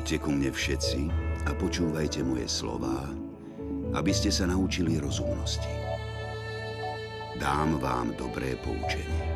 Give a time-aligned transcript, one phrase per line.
[0.00, 1.00] Poďte ku mne všetci
[1.44, 3.04] a počúvajte moje slová,
[3.92, 5.68] aby ste sa naučili rozumnosti.
[7.36, 9.28] Dám vám dobré poučenie.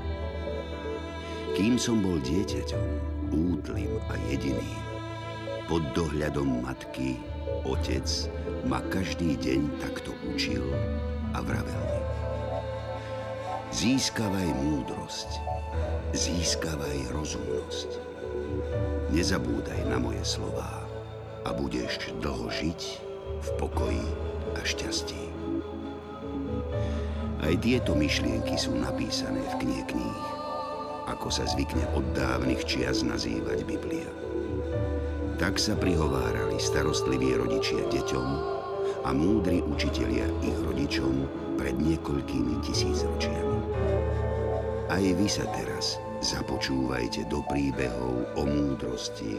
[1.53, 2.81] Kým som bol dieťaťom,
[3.29, 4.81] útlým a jediným,
[5.69, 7.21] pod dohľadom matky,
[7.69, 8.09] otec
[8.65, 10.65] ma každý deň takto učil
[11.37, 12.01] a vravel mi.
[13.69, 15.29] Získavaj múdrosť,
[16.17, 18.15] získavaj rozumnosť
[19.13, 20.85] Nezabúdaj na moje slová
[21.45, 22.81] a budeš dlho žiť
[23.45, 24.07] v pokoji
[24.57, 25.23] a šťastí.
[27.45, 30.25] Aj tieto myšlienky sú napísané v knihe kníh,
[31.05, 34.09] ako sa zvykne od dávnych čias nazývať Biblia.
[35.37, 38.29] Tak sa prihovárali starostliví rodičia deťom
[39.05, 41.29] a múdri učitelia ich rodičom
[41.61, 43.59] pred niekoľkými tisícročiami.
[44.89, 49.37] Aj vy sa teraz Započúvajte do príbehov o múdrosti,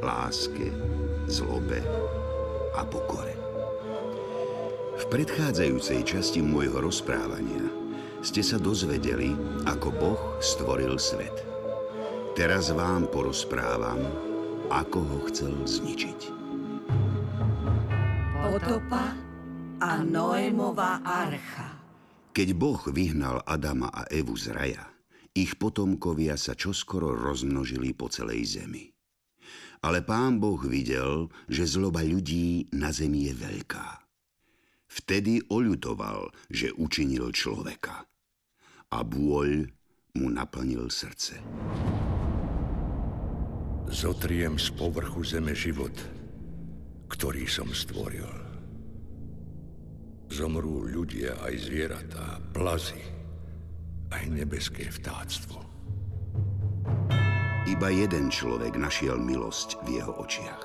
[0.00, 0.72] láske,
[1.28, 1.84] zlobe
[2.72, 3.36] a pokore.
[4.96, 7.68] V predchádzajúcej časti môjho rozprávania
[8.24, 9.36] ste sa dozvedeli,
[9.68, 11.36] ako Boh stvoril svet.
[12.32, 14.00] Teraz vám porozprávam,
[14.72, 16.20] ako ho chcel zničiť.
[18.40, 19.12] Potopa
[19.84, 21.76] a Noémová archa.
[22.32, 24.91] Keď Boh vyhnal Adama a Evu z raja,
[25.32, 28.92] ich potomkovia sa čoskoro rozmnožili po celej zemi.
[29.82, 33.88] Ale pán Boh videl, že zloba ľudí na zemi je veľká.
[34.92, 38.06] Vtedy oľutoval, že učinil človeka.
[38.92, 39.66] A bôľ
[40.20, 41.40] mu naplnil srdce.
[43.88, 45.96] Zotriem z povrchu zeme život,
[47.08, 48.28] ktorý som stvoril.
[50.32, 53.11] Zomrú ľudia aj zvieratá, plazy,
[54.12, 55.64] aj nebeské vtáctvo.
[57.64, 60.62] Iba jeden človek našiel milosť v jeho očiach.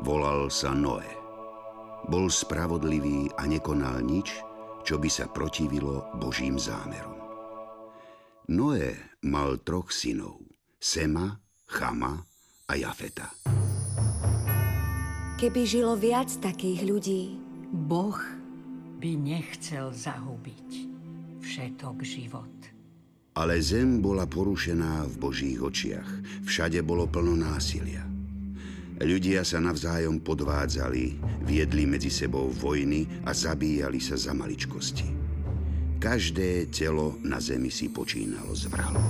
[0.00, 1.06] Volal sa Noé.
[2.08, 4.32] Bol spravodlivý a nekonal nič,
[4.84, 7.16] čo by sa protivilo Božím zámerom.
[8.52, 10.40] Noé mal troch synov,
[10.76, 12.20] Sema, Chama
[12.68, 13.32] a Jafeta.
[15.40, 17.22] Keby žilo viac takých ľudí,
[17.74, 18.20] Boh
[19.00, 20.93] by nechcel zahubiť
[21.44, 22.56] všetok život.
[23.36, 26.08] Ale zem bola porušená v Božích očiach.
[26.48, 28.06] Všade bolo plno násilia.
[28.94, 35.10] Ľudia sa navzájom podvádzali, viedli medzi sebou vojny a zabíjali sa za maličkosti.
[35.98, 39.02] Každé telo na zemi si počínalo z vrahlo.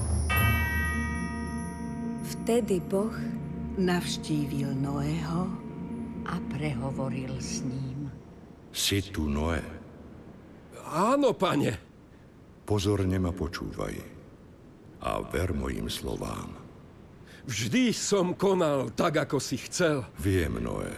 [2.24, 3.12] Vtedy Boh
[3.76, 5.52] navštívil Noého
[6.24, 8.08] a prehovoril s ním.
[8.72, 9.60] Si tu, Noé?
[10.88, 11.93] Áno, pane.
[12.64, 13.94] Pozorne ma počúvaj
[15.04, 16.56] a ver mojim slovám.
[17.44, 20.00] Vždy som konal tak, ako si chcel.
[20.16, 20.96] Viem, Noé.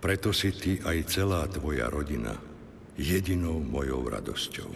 [0.00, 2.32] Preto si ty aj celá tvoja rodina
[2.96, 4.70] jedinou mojou radosťou.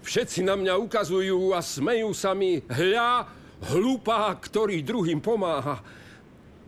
[0.00, 2.62] Všetci na mňa ukazujú a smejú sa mi.
[2.64, 3.28] Hľa,
[3.74, 5.82] hlupá, ktorý druhým pomáha.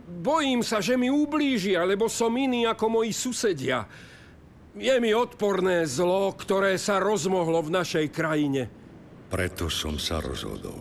[0.09, 3.87] Bojím sa, že mi ublížia, lebo som iný ako moji susedia.
[4.79, 8.71] Je mi odporné zlo, ktoré sa rozmohlo v našej krajine.
[9.27, 10.79] Preto som sa rozhodol.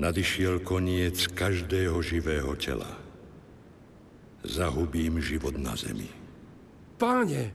[0.00, 2.88] Nadišiel koniec každého živého tela.
[4.48, 6.08] Zahubím život na zemi.
[6.96, 7.52] Páne,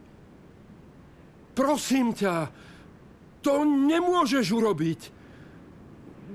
[1.58, 2.54] prosím ťa,
[3.42, 5.02] to nemôžeš urobiť.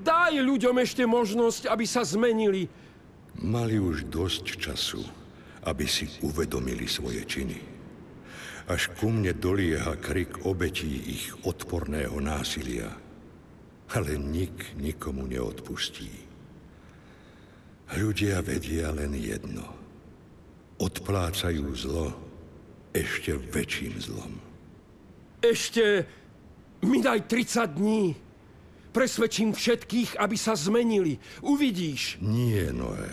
[0.02, 2.66] Daj ľuďom ešte možnosť, aby sa zmenili.
[3.38, 5.06] Mali už dosť času,
[5.62, 7.77] aby si uvedomili svoje činy
[8.68, 12.92] až ku mne dolieha krik obetí ich odporného násilia.
[13.96, 16.12] Ale nik nikomu neodpustí.
[17.96, 19.64] Ľudia vedia len jedno.
[20.76, 22.12] Odplácajú zlo
[22.92, 24.32] ešte väčším zlom.
[25.40, 26.04] Ešte
[26.84, 28.12] mi daj 30 dní.
[28.92, 31.16] Presvedčím všetkých, aby sa zmenili.
[31.40, 32.20] Uvidíš.
[32.20, 33.08] Nie, Noé.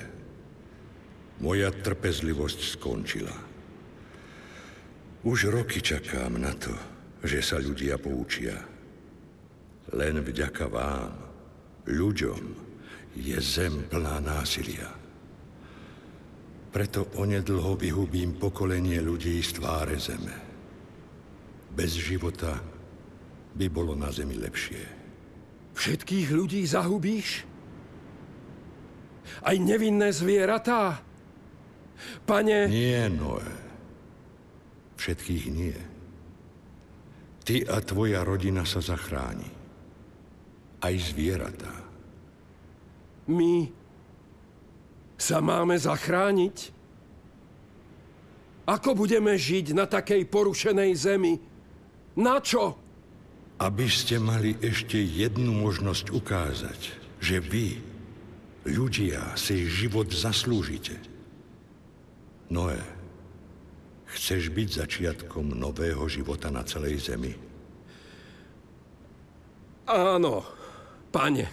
[1.39, 3.44] Moja trpezlivosť skončila.
[5.25, 6.69] Už roky čakám na to,
[7.25, 8.62] že sa ľudia poučia.
[9.98, 11.18] Len vďaka vám,
[11.89, 12.42] ľuďom,
[13.18, 14.86] je zem plná násilia.
[16.69, 20.36] Preto onedlho vyhubím pokolenie ľudí z tváre zeme.
[21.74, 22.62] Bez života
[23.57, 24.83] by bolo na zemi lepšie.
[25.74, 27.50] Všetkých ľudí zahubíš?
[29.42, 31.01] Aj nevinné zvieratá?
[32.30, 32.69] Pane...
[32.69, 33.64] Nie, Noé.
[34.95, 35.77] Všetkých nie.
[37.45, 39.47] Ty a tvoja rodina sa zachráni.
[40.81, 41.74] Aj zvieratá.
[43.30, 43.69] My
[45.18, 46.74] sa máme zachrániť?
[48.65, 51.38] Ako budeme žiť na takej porušenej zemi?
[52.18, 52.74] Na čo?
[53.62, 56.81] Aby ste mali ešte jednu možnosť ukázať,
[57.21, 57.77] že vy,
[58.65, 60.97] ľudia, si život zaslúžite.
[62.50, 62.81] Noé,
[64.12, 67.34] chceš byť začiatkom nového života na celej zemi?
[69.86, 70.42] Áno,
[71.13, 71.46] pane.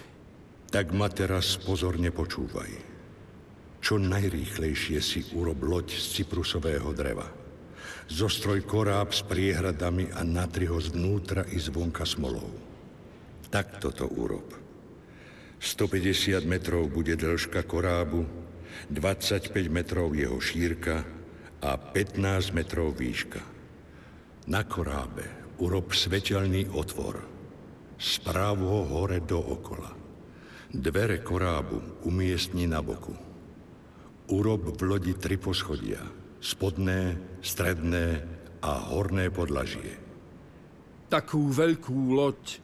[0.73, 2.73] Tak ma teraz pozorne počúvaj.
[3.83, 7.29] Čo najrýchlejšie si urob loď z cyprusového dreva.
[8.09, 12.49] Zostroj koráb s priehradami a natri ho zvnútra i zvonka smolou.
[13.53, 14.49] Tak toto urob.
[15.61, 18.25] 150 metrov bude dĺžka korábu,
[18.89, 21.05] 25 metrov jeho šírka
[21.63, 23.39] a 15 metrov výška.
[24.51, 27.23] Na korábe urob svetelný otvor.
[28.03, 29.95] Správ ho hore dookola.
[30.75, 33.15] Dvere korábu umiestni na boku.
[34.27, 36.03] Urob v lodi tri poschodia.
[36.43, 38.27] Spodné, stredné
[38.59, 40.03] a horné podlažie.
[41.07, 42.59] Takú veľkú loď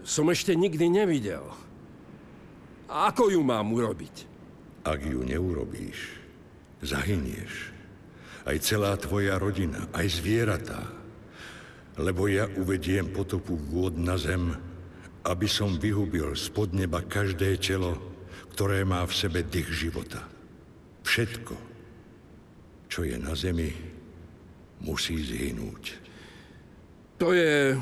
[0.00, 1.44] som ešte nikdy nevidel.
[2.88, 4.24] Ako ju mám urobiť?
[4.86, 6.16] Ak ju neurobíš,
[6.80, 7.75] zahynieš.
[8.46, 10.86] Aj celá tvoja rodina, aj zvieratá.
[11.98, 14.54] Lebo ja uvediem potopu vôd na zem,
[15.26, 17.98] aby som vyhubil spod neba každé telo,
[18.54, 20.22] ktoré má v sebe dých života.
[21.02, 21.54] Všetko,
[22.86, 23.74] čo je na zemi,
[24.86, 25.84] musí zhynúť.
[27.18, 27.74] To je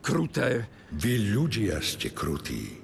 [0.00, 0.64] kruté.
[0.96, 2.80] Vy ľudia ste krutí.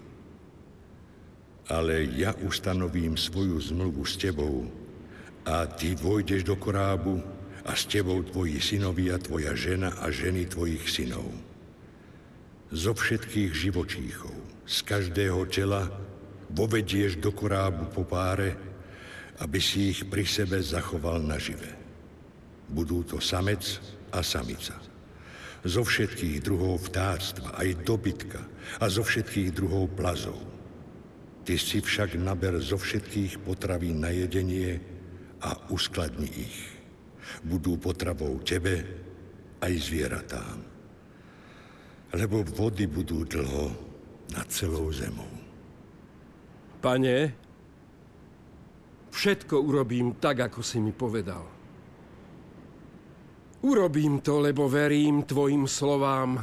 [1.67, 4.86] Ale ja ustanovím svoju zmluvu s tebou
[5.47, 7.23] a ty vojdeš do korábu
[7.67, 11.27] a s tebou tvoji synovia, tvoja žena a ženy tvojich synov.
[12.75, 14.35] Zo všetkých živočíchov,
[14.67, 15.87] z každého tela
[16.51, 18.67] vovedieš do korábu po páre
[19.41, 21.69] aby si ich pri sebe zachoval nažive.
[22.73, 23.81] Budú to samec
[24.13, 24.77] a samica.
[25.67, 28.41] Zo všetkých druhov vtáctva, aj dobytka
[28.81, 30.39] a zo všetkých druhov plazov.
[31.47, 34.79] Ty si však naber zo všetkých potravín na jedenie
[35.43, 36.59] a uskladni ich.
[37.43, 38.87] Budú potravou tebe
[39.61, 40.59] aj zvieratám.
[42.17, 43.75] Lebo vody budú dlho
[44.33, 45.29] nad celou zemou.
[46.81, 47.47] Pane,
[49.17, 51.41] Všetko urobím tak, ako si mi povedal.
[53.65, 56.37] Urobím to, lebo verím tvojim slovám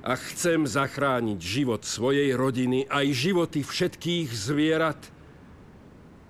[0.00, 4.96] a chcem zachrániť život svojej rodiny aj životy všetkých zvierat,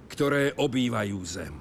[0.08, 1.54] ktoré obývajú zem.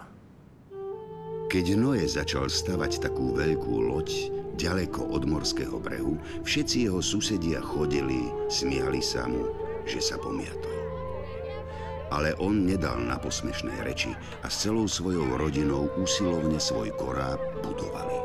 [1.54, 4.10] Keď Noé začal stavať takú veľkú loď
[4.58, 9.54] ďaleko od morského brehu, všetci jeho susedia chodili, smiali sa mu,
[9.86, 10.74] že sa pomiatol.
[12.14, 14.14] Ale on nedal na posmešné reči
[14.46, 18.18] a s celou svojou rodinou usilovne svoj koráb budovali.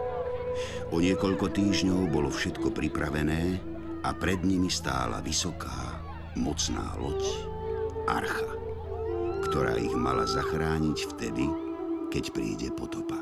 [0.92, 3.56] O niekoľko týždňov bolo všetko pripravené
[4.04, 6.00] a pred nimi stála vysoká,
[6.36, 7.22] mocná loď,
[8.08, 8.57] archa,
[9.48, 11.48] ktorá ich mala zachrániť vtedy,
[12.12, 13.16] keď príde potopa.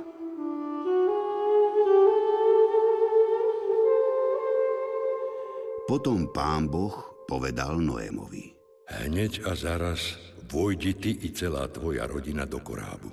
[5.87, 8.59] Potom pán Boh povedal Noémovi.
[9.07, 10.19] Hneď a zaraz
[10.51, 13.11] vojdi ty i celá tvoja rodina do korábu.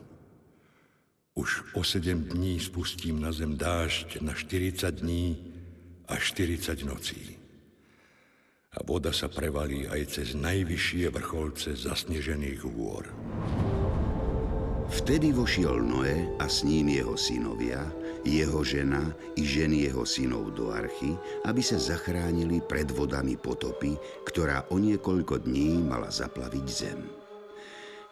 [1.37, 5.37] Už o sedem dní spustím na zem dážď na 40 dní
[6.09, 7.42] a 40 nocí.
[8.73, 13.05] A voda sa prevalí aj cez najvyššie vrcholce zasnežených hôr.
[14.93, 17.81] Vtedy vošiel Noé a s ním jeho synovia,
[18.21, 21.17] jeho žena i ženy jeho synov do archy,
[21.49, 27.23] aby sa zachránili pred vodami potopy, ktorá o niekoľko dní mala zaplaviť zem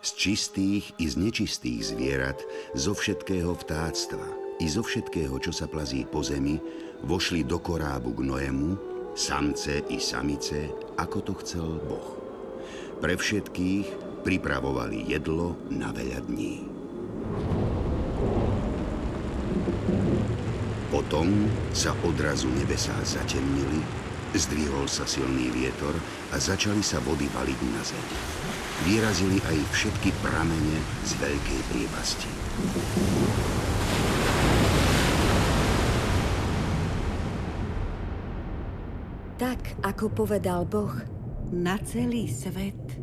[0.01, 2.41] z čistých i z nečistých zvierat,
[2.73, 4.25] zo všetkého vtáctva
[4.57, 6.57] i zo všetkého, čo sa plazí po zemi,
[7.05, 8.69] vošli do korábu k Noému,
[9.15, 12.09] samce i samice, ako to chcel Boh.
[13.01, 16.67] Pre všetkých pripravovali jedlo na veľa dní.
[20.91, 23.81] Potom sa odrazu nebesá zatemnili,
[24.35, 25.95] zdvihol sa silný vietor
[26.31, 28.07] a začali sa vody valiť na zem
[28.85, 32.29] vyrazili aj všetky pramene z veľkej priepasti.
[39.79, 40.91] Ako povedal Boh,
[41.55, 42.99] na celý svet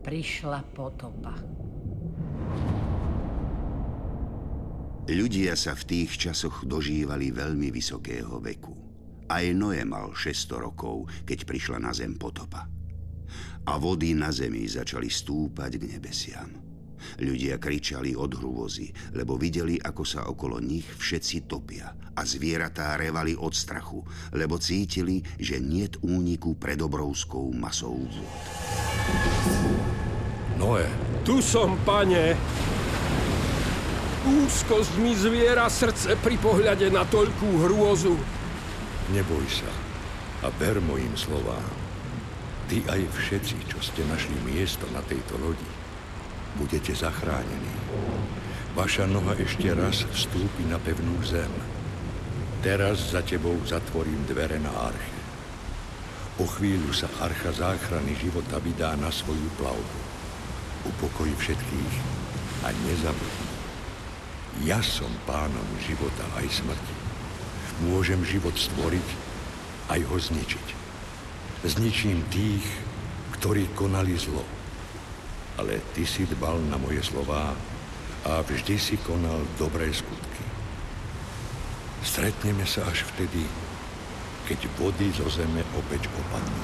[0.00, 1.36] prišla potopa.
[5.12, 8.72] Ľudia sa v tých časoch dožívali veľmi vysokého veku.
[9.28, 12.68] Aj Noé mal 600 rokov, keď prišla na zem potopa.
[13.62, 16.61] a vody na zemi začali stúpať k nebesiam.
[17.20, 23.32] Ľudia kričali od hrôzy, lebo videli, ako sa okolo nich všetci topia a zvieratá revali
[23.32, 24.04] od strachu,
[24.36, 28.40] lebo cítili, že niet úniku pred obrovskou masou vôd.
[30.60, 30.86] Noé.
[31.24, 32.36] Tu som, pane.
[34.22, 38.14] Úzkosť mi zviera srdce pri pohľade na toľkú hrôzu.
[39.10, 39.70] Neboj sa
[40.42, 41.70] a ver mojim slovám.
[42.66, 45.66] Ty aj všetci, čo ste našli miesto na tejto lodi,
[46.56, 47.72] budete zachránení.
[48.72, 51.52] Vaša noha ešte raz vstúpi na pevnú zem.
[52.64, 55.20] Teraz za tebou zatvorím dvere na arche.
[56.40, 60.00] O chvíľu sa archa záchrany života vydá na svoju plavbu.
[60.88, 61.94] Upokojí všetkých
[62.64, 63.50] a nezabudni.
[64.64, 66.96] Ja som pánom života aj smrti.
[67.88, 69.08] Môžem život stvoriť,
[69.92, 70.66] aj ho zničiť.
[71.66, 72.64] Zničím tých,
[73.36, 74.61] ktorí konali zlo.
[75.60, 77.52] Ale ty si dbal na moje slová
[78.22, 80.44] a vždy si konal dobré skutky.
[82.02, 83.46] Stretneme sa až vtedy,
[84.48, 86.62] keď vody zo zeme opäť opadnú.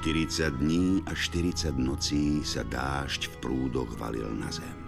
[0.00, 4.79] 40 dní a 40 nocí sa dážď v prúdoch valil na zem.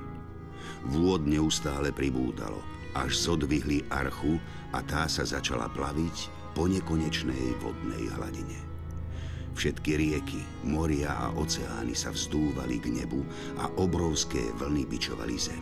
[0.91, 2.59] Vôd neustále pribúdalo,
[2.99, 4.41] až zodvihli archu
[4.75, 8.59] a tá sa začala plaviť po nekonečnej vodnej hladine.
[9.53, 13.21] Všetky rieky, moria a oceány sa vzdúvali k nebu
[13.61, 15.61] a obrovské vlny bičovali zem.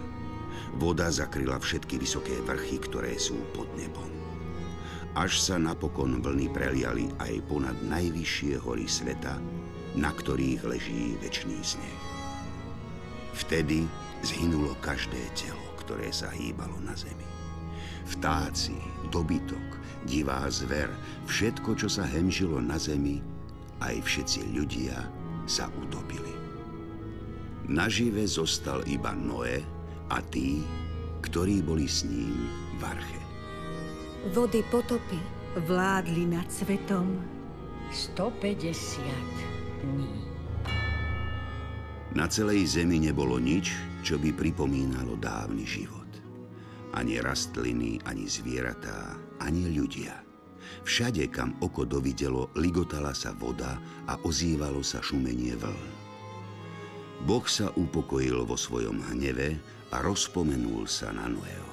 [0.79, 4.21] Voda zakryla všetky vysoké vrchy, ktoré sú pod nebom
[5.19, 9.43] až sa napokon vlny preliali aj ponad najvyššie hory sveta,
[9.99, 12.01] na ktorých leží väčší sneh.
[13.35, 13.91] Vtedy
[14.23, 17.27] zhynulo každé telo, ktoré sa hýbalo na zemi.
[18.17, 18.77] Vtáci,
[19.15, 20.91] dobytok, divá zver,
[21.29, 23.23] všetko, čo sa hemžilo na zemi,
[23.81, 24.97] aj všetci ľudia
[25.49, 26.33] sa utopili.
[27.71, 29.63] Nažive zostal iba Noé
[30.11, 30.67] a tí,
[31.23, 32.51] ktorí boli s ním
[32.81, 33.23] v arche.
[34.35, 35.21] Vody potopy
[35.65, 37.19] vládli nad svetom
[37.95, 39.01] 150
[39.87, 40.13] dní.
[42.11, 43.71] Na celej zemi nebolo nič,
[44.01, 46.09] čo by pripomínalo dávny život.
[46.97, 50.27] Ani rastliny, ani zvieratá, ani ľudia.
[50.83, 55.91] Všade, kam oko dovidelo, ligotala sa voda a ozývalo sa šumenie vln.
[57.29, 59.61] Boh sa upokojil vo svojom hneve
[59.93, 61.71] a rozpomenul sa na Noého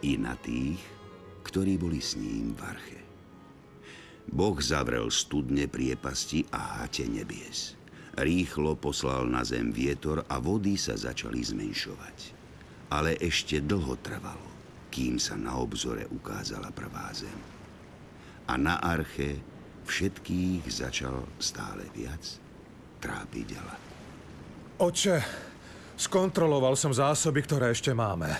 [0.00, 0.80] i na tých,
[1.44, 3.00] ktorí boli s ním v arche.
[4.26, 7.75] Boh zavrel studne priepasti a hate nebies.
[8.16, 12.18] Rýchlo poslal na zem vietor a vody sa začali zmenšovať.
[12.88, 14.48] Ale ešte dlho trvalo,
[14.88, 17.36] kým sa na obzore ukázala prvá zem.
[18.48, 19.36] A na arche
[19.84, 22.24] všetkých začal stále viac
[23.04, 23.82] trápiť hlad.
[24.80, 25.16] Oče,
[26.00, 28.32] skontroloval som zásoby, ktoré ešte máme.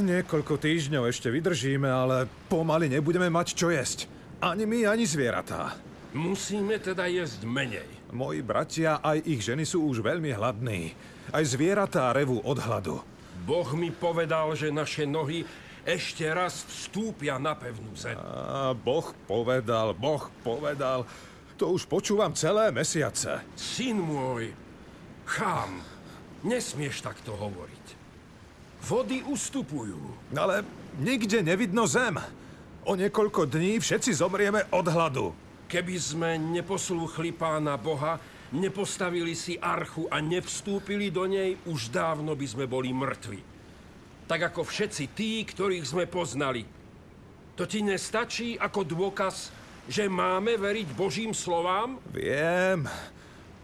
[0.00, 4.08] Niekoľko týždňov ešte vydržíme, ale pomaly nebudeme mať čo jesť.
[4.40, 5.91] Ani my, ani zvieratá.
[6.12, 7.88] Musíme teda jesť menej.
[8.12, 10.92] Moji bratia aj ich ženy sú už veľmi hladní.
[11.32, 13.00] Aj zvieratá revú od hladu.
[13.48, 15.48] Boh mi povedal, že naše nohy
[15.82, 18.14] ešte raz vstúpia na pevnú zem.
[18.20, 21.08] A boh povedal, Boh povedal.
[21.58, 23.42] To už počúvam celé mesiace.
[23.56, 24.52] Syn môj,
[25.24, 25.80] chám,
[26.44, 27.86] nesmieš takto hovoriť.
[28.82, 29.98] Vody ustupujú.
[30.34, 30.66] Ale
[30.98, 32.18] nikde nevidno zem.
[32.82, 35.30] O niekoľko dní všetci zomrieme od hladu.
[35.72, 38.20] Keby sme neposlúchli pána Boha,
[38.52, 43.40] nepostavili si archu a nevstúpili do nej, už dávno by sme boli mŕtvi.
[44.28, 46.68] Tak ako všetci tí, ktorých sme poznali.
[47.56, 49.48] To ti nestačí ako dôkaz,
[49.88, 51.96] že máme veriť Božím slovám?
[52.12, 52.84] Viem.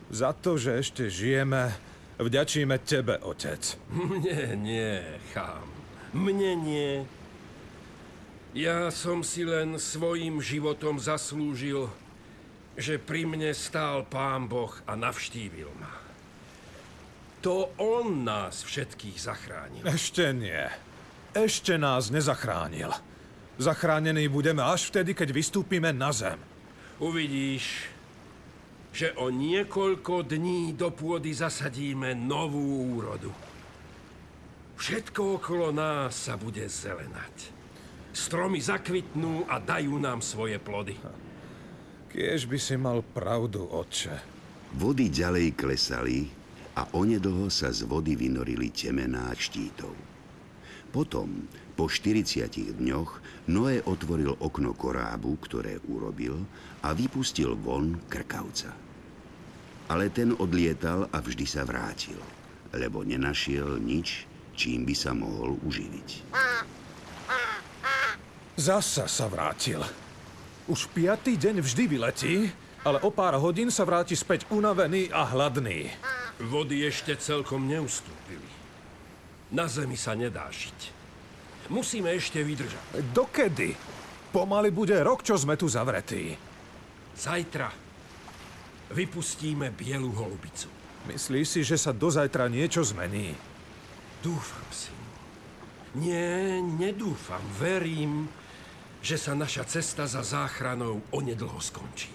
[0.08, 1.76] Za to, že ešte žijeme,
[2.18, 3.78] Vďačíme tebe, otec.
[3.94, 4.98] Mne nie,
[5.30, 5.62] chám.
[6.10, 7.06] Mne nie.
[8.56, 11.92] Ja som si len svojim životom zaslúžil,
[12.80, 15.92] že pri mne stál pán Boh a navštívil ma.
[17.44, 19.84] To on nás všetkých zachránil.
[19.84, 20.64] Ešte nie.
[21.36, 22.90] Ešte nás nezachránil.
[23.60, 26.38] Zachránení budeme až vtedy, keď vystúpime na zem.
[26.98, 27.90] Uvidíš,
[28.96, 33.30] že o niekoľko dní do pôdy zasadíme novú úrodu.
[34.78, 37.57] Všetko okolo nás sa bude zelenať.
[38.14, 40.96] Stromy zakvitnú a dajú nám svoje plody.
[42.08, 44.16] Kiež by si mal pravdu, otče.
[44.76, 46.38] Vody ďalej klesali a
[46.78, 49.90] a onedlho sa z vody vynorili temená štítov.
[50.94, 53.10] Potom, po 40 dňoch,
[53.50, 56.38] Noé otvoril okno korábu, ktoré urobil,
[56.86, 58.70] a vypustil von krkavca.
[59.90, 62.20] Ale ten odlietal a vždy sa vrátil,
[62.70, 66.30] lebo nenašiel nič, čím by sa mohol uživiť.
[68.58, 69.78] Zasa sa vrátil.
[70.66, 72.50] Už piatý deň vždy vyletí,
[72.82, 75.86] ale o pár hodín sa vráti späť unavený a hladný.
[76.42, 78.50] Vody ešte celkom neustúpili.
[79.54, 80.90] Na zemi sa nedá žiť.
[81.70, 83.14] Musíme ešte vydržať.
[83.14, 83.78] Dokedy?
[84.34, 86.34] Pomaly bude rok, čo sme tu zavretí.
[87.14, 87.70] Zajtra
[88.90, 90.66] vypustíme bielu holubicu.
[91.06, 93.38] Myslíš si, že sa do zajtra niečo zmení?
[94.18, 94.90] Dúfam si.
[95.94, 97.40] Nie, nedúfam.
[97.56, 98.28] Verím,
[99.02, 102.10] že sa naša cesta za záchranou onedlho skončí.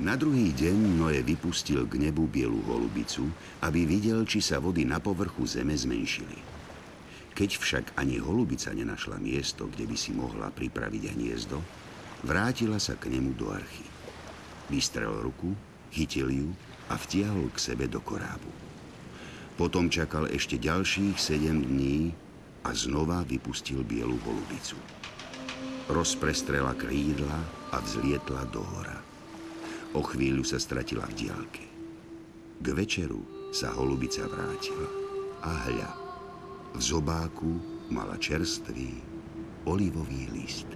[0.00, 3.28] Na druhý deň Noé vypustil k nebu bielu holubicu,
[3.60, 6.40] aby videl, či sa vody na povrchu zeme zmenšili.
[7.36, 11.60] Keď však ani holubica nenašla miesto, kde by si mohla pripraviť hniezdo,
[12.24, 13.84] vrátila sa k nemu do archy.
[14.72, 15.52] Vystrel ruku,
[15.92, 16.48] chytil ju
[16.88, 18.48] a vtiahol k sebe do korábu.
[19.60, 22.16] Potom čakal ešte ďalších sedem dní
[22.64, 24.80] a znova vypustil bielu holubicu.
[25.90, 27.38] Rozprestrela krídla
[27.74, 28.98] a vzlietla do hora.
[29.98, 31.64] O chvíľu sa stratila v diálke.
[32.62, 34.88] K večeru sa holubica vrátila
[35.42, 35.90] a hľa,
[36.72, 37.52] v zobáku
[37.90, 39.02] mala čerstvý
[39.66, 40.70] olivový list.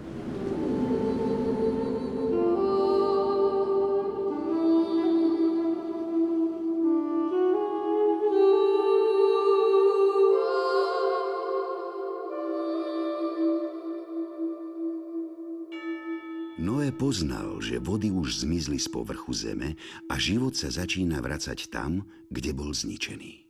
[16.97, 19.77] Poznal, že vody už zmizli z povrchu zeme
[20.09, 23.45] a život sa začína vracať tam, kde bol zničený.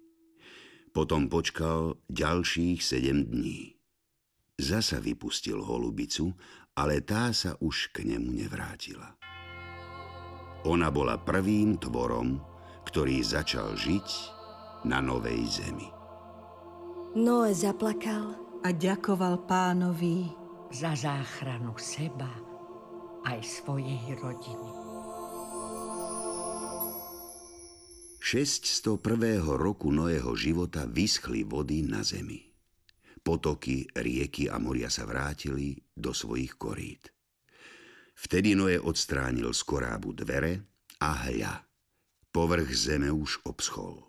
[0.91, 3.79] Potom počkal ďalších sedem dní.
[4.59, 6.35] Zasa vypustil holubicu,
[6.75, 9.15] ale tá sa už k nemu nevrátila.
[10.67, 12.43] Ona bola prvým tvorom,
[12.89, 14.09] ktorý začal žiť
[14.89, 15.89] na novej zemi.
[17.17, 20.33] Noé zaplakal a ďakoval pánovi
[20.73, 22.46] za záchranu seba
[23.27, 24.71] aj svojej rodiny.
[28.23, 29.43] 601.
[29.59, 32.43] roku Noého života vyschli vody na zemi.
[33.23, 37.11] Potoky, rieky a moria sa vrátili do svojich korít.
[38.15, 40.63] Vtedy Noé odstránil z korábu dvere
[41.03, 41.67] a hľa.
[42.31, 44.07] Povrch zeme už obschol.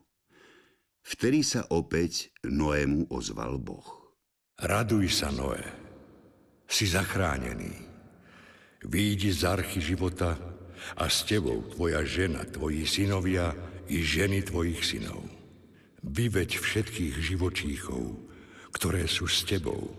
[1.02, 4.14] Vtedy sa opäť Noému ozval Boh.
[4.62, 5.64] Raduj sa, Noé.
[6.70, 7.87] Si zachránený.
[8.86, 10.38] Výjdi z archy života
[10.94, 13.56] a s tebou tvoja žena, tvoji synovia
[13.90, 15.26] i ženy tvojich synov.
[16.06, 18.04] Vyveď všetkých živočíchov,
[18.70, 19.90] ktoré sú s tebou,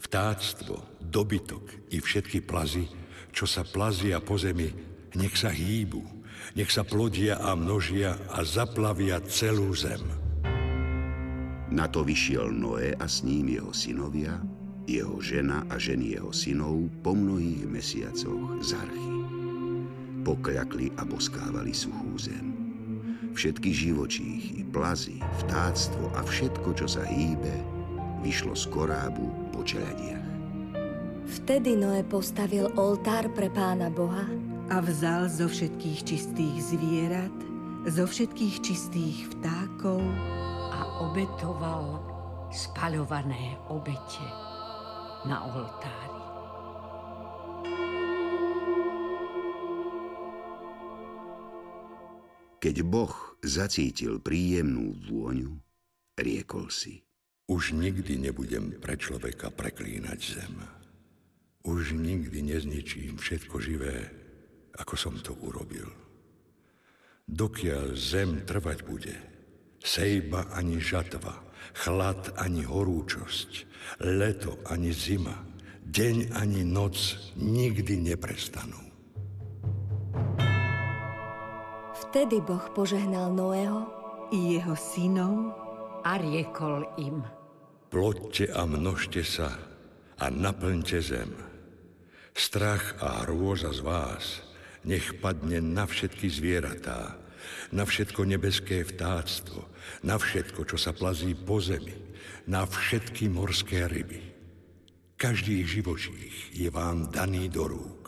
[0.00, 2.88] vtáctvo, dobytok i všetky plazy,
[3.36, 4.72] čo sa plazia po zemi,
[5.12, 6.00] nech sa hýbu,
[6.56, 10.00] nech sa plodia a množia a zaplavia celú zem.
[11.72, 14.40] Na to vyšiel Noé a s ním jeho synovia,
[14.86, 19.18] jeho žena a ženy jeho synov po mnohých mesiacoch z archy.
[20.22, 22.54] Pokľakli a boskávali suchú zem.
[23.32, 27.54] Všetky živočíchy, plazy, vtáctvo a všetko, čo sa hýbe,
[28.20, 30.20] vyšlo z korábu po čeladiach.
[31.40, 34.28] Vtedy Noé postavil oltár pre pána Boha
[34.68, 37.34] a vzal zo všetkých čistých zvierat,
[37.88, 40.04] zo všetkých čistých vtákov
[40.70, 42.04] a obetoval
[42.52, 44.51] spaľované obete
[45.26, 46.22] na oltári.
[52.62, 55.58] Keď Boh zacítil príjemnú vôňu,
[56.14, 57.02] riekol si.
[57.50, 60.54] Už nikdy nebudem pre človeka preklínať zem.
[61.66, 64.10] Už nikdy nezničím všetko živé,
[64.78, 65.90] ako som to urobil.
[67.26, 69.14] Dokiaľ zem trvať bude,
[69.82, 71.42] sejba ani žatva,
[71.74, 73.50] chlad ani horúčosť,
[74.02, 75.36] leto ani zima,
[75.86, 76.96] deň ani noc
[77.38, 78.80] nikdy neprestanú.
[82.08, 83.88] Vtedy Boh požehnal Noého
[84.32, 85.56] i jeho synov
[86.04, 87.24] a riekol im.
[87.88, 89.52] Ploďte a množte sa
[90.20, 91.32] a naplňte zem.
[92.32, 94.24] Strach a hrôza z vás
[94.82, 97.21] nech padne na všetky zvieratá,
[97.72, 99.66] na všetko nebeské vtáctvo,
[100.02, 101.94] na všetko, čo sa plazí po zemi,
[102.46, 104.20] na všetky morské ryby.
[105.16, 108.02] Každý živočích je vám daný do rúk.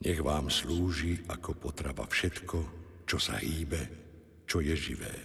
[0.00, 2.58] Nech vám slúži ako potrava všetko,
[3.04, 3.80] čo sa hýbe,
[4.48, 5.16] čo je živé.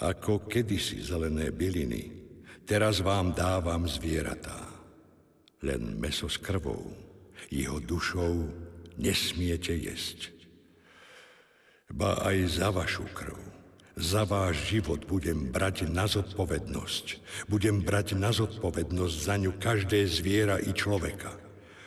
[0.00, 2.10] Ako kedysi zelené byliny,
[2.68, 4.68] teraz vám dávam zvieratá.
[5.64, 6.92] Len meso s krvou,
[7.48, 8.50] jeho dušou
[8.98, 10.34] nesmiete jesť.
[11.94, 13.38] Ba aj za vašu krv,
[13.94, 17.22] za váš život budem brať na zodpovednosť.
[17.46, 21.38] Budem brať na zodpovednosť za ňu každé zviera i človeka.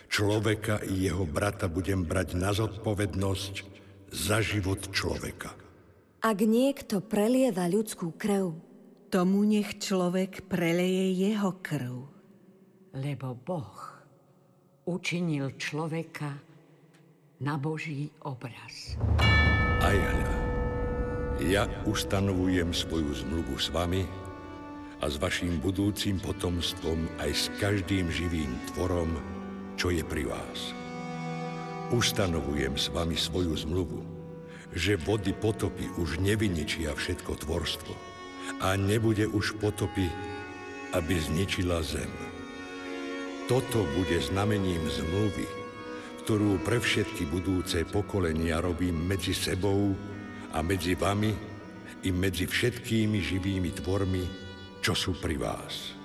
[0.08, 3.54] Človeka i jeho brata budem brať na zodpovednosť
[4.16, 5.52] za život človeka.
[6.24, 8.56] Ak niekto prelieva ľudskú krv,
[9.12, 11.96] tomu nech človek preleje jeho krv.
[12.96, 13.76] Lebo Boh
[14.88, 16.32] učinil človeka
[17.44, 18.96] na Boží obraz.
[19.88, 20.36] Aj hľa,
[21.48, 24.04] ja ustanovujem svoju zmluvu s vami
[25.00, 29.16] a s vašim budúcim potomstvom aj s každým živým tvorom,
[29.80, 30.76] čo je pri vás.
[31.96, 34.04] Ustanovujem s vami svoju zmluvu,
[34.76, 37.96] že vody potopy už nevyničia všetko tvorstvo
[38.60, 40.12] a nebude už potopy,
[41.00, 42.12] aby zničila zem.
[43.48, 45.57] Toto bude znamením zmluvy,
[46.28, 49.96] ktorú pre všetky budúce pokolenia robím medzi sebou
[50.52, 51.32] a medzi vami
[52.04, 54.28] i medzi všetkými živými tvormi,
[54.84, 55.96] čo sú pri vás.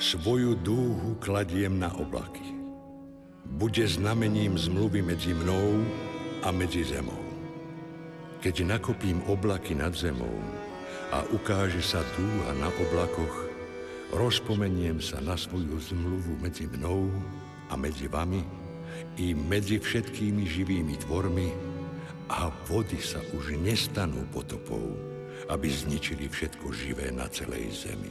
[0.00, 2.48] Svoju dúhu kladiem na oblaky
[3.44, 5.84] bude znamením zmluvy medzi mnou
[6.40, 7.20] a medzi zemou.
[8.40, 10.32] Keď nakopím oblaky nad zemou
[11.12, 12.00] a ukáže sa
[12.48, 13.52] a na oblakoch,
[14.16, 17.12] rozpomeniem sa na svoju zmluvu medzi mnou
[17.68, 18.59] a medzi vami
[19.18, 21.48] i medzi všetkými živými tvormi
[22.30, 24.94] a vody sa už nestanú potopou,
[25.50, 28.10] aby zničili všetko živé na celej zemi.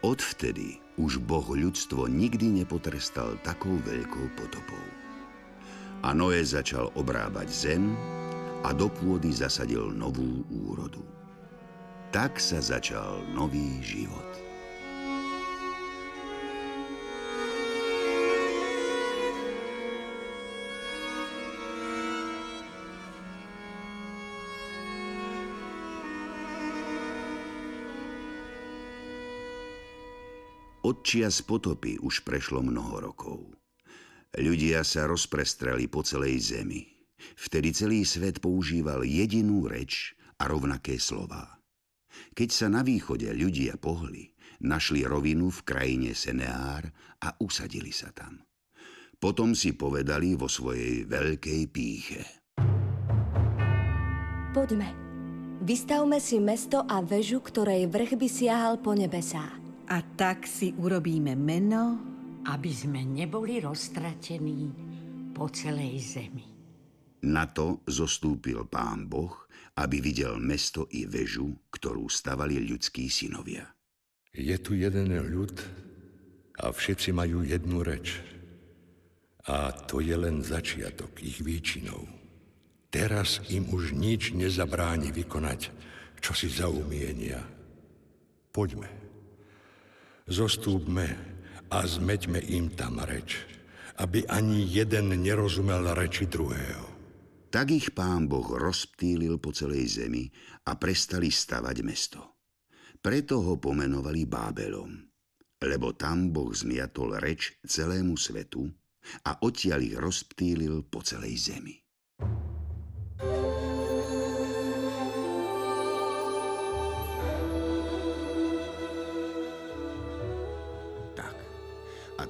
[0.00, 4.86] Odvtedy už Boh ľudstvo nikdy nepotrestal takou veľkou potopou.
[6.00, 7.92] A Noé začal obrábať zem
[8.64, 11.04] a do pôdy zasadil novú úrodu.
[12.16, 14.49] Tak sa začal nový život.
[30.90, 33.46] Od čias potopy už prešlo mnoho rokov.
[34.34, 36.82] Ľudia sa rozprestreli po celej zemi.
[37.38, 41.62] Vtedy celý svet používal jedinú reč a rovnaké slová.
[42.34, 44.34] Keď sa na východe ľudia pohli,
[44.66, 46.90] našli rovinu v krajine Seneár
[47.22, 48.42] a usadili sa tam.
[49.14, 52.22] Potom si povedali vo svojej veľkej píche.
[54.50, 54.90] Poďme,
[55.62, 59.59] vystavme si mesto a väžu, ktorej vrch by siahal po nebesá
[59.90, 61.98] a tak si urobíme meno,
[62.46, 64.70] aby sme neboli roztratení
[65.34, 66.46] po celej zemi.
[67.26, 69.34] Na to zostúpil pán Boh,
[69.76, 73.66] aby videl mesto i väžu, ktorú stavali ľudskí synovia.
[74.30, 75.54] Je tu jeden ľud
[76.62, 78.22] a všetci majú jednu reč.
[79.50, 82.06] A to je len začiatok ich výčinov.
[82.94, 85.60] Teraz im už nič nezabráni vykonať,
[86.22, 87.42] čo si zaumienia.
[88.54, 89.09] Poďme.
[90.30, 91.08] Zostúpme
[91.74, 93.42] a zmeďme im tam reč,
[93.98, 96.86] aby ani jeden nerozumel reči druhého.
[97.50, 100.30] Tak ich pán Boh rozptýlil po celej zemi
[100.70, 102.22] a prestali stavať mesto.
[103.02, 105.02] Preto ho pomenovali Bábelom,
[105.66, 108.70] lebo tam Boh zmiatol reč celému svetu
[109.26, 111.74] a odtiaľ ich rozptýlil po celej zemi.
[113.18, 113.59] A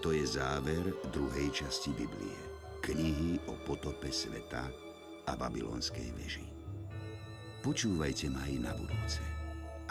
[0.01, 0.81] to je záver
[1.13, 2.41] druhej časti Biblie.
[2.81, 4.73] Knihy o potope sveta
[5.29, 6.49] a babylonskej veži.
[7.61, 9.21] Počúvajte ma aj na budúce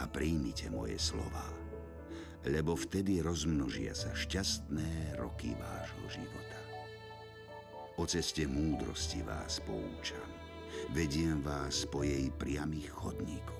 [0.02, 1.46] a príjmite moje slova,
[2.50, 6.60] lebo vtedy rozmnožia sa šťastné roky vášho života.
[8.02, 10.30] O ceste múdrosti vás poučam,
[10.90, 13.59] vediem vás po jej priamých chodníkoch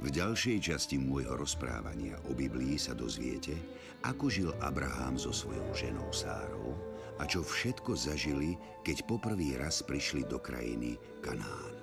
[0.00, 3.58] v ďalšej časti môjho rozprávania o Biblii sa dozviete,
[4.06, 6.72] ako žil Abraham so svojou ženou Sárou
[7.20, 11.74] a čo všetko zažili, keď poprvý raz prišli do krajiny Kanán.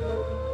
[0.00, 0.49] thank you